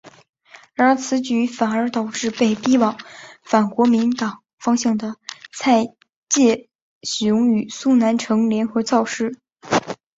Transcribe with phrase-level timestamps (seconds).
[0.73, 2.97] 然而此举反而导致被逼往
[3.43, 5.17] 反国民党方向的
[5.55, 5.85] 蔡
[6.27, 6.67] 介
[7.03, 9.37] 雄与苏南成联合造势。